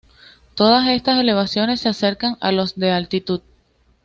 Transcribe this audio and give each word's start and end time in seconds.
Todas 0.55 0.87
estas 0.87 1.19
elevaciones 1.19 1.81
se 1.81 1.89
acercan 1.89 2.35
a 2.39 2.51
los 2.51 2.73
de 2.75 2.89
altitud. 2.91 3.41